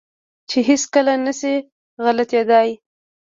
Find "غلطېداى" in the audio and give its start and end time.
2.03-2.69